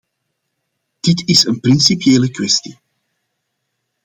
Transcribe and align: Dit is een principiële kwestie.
Dit 0.99 1.27
is 1.29 1.45
een 1.45 1.59
principiële 1.59 2.31
kwestie. 2.31 2.77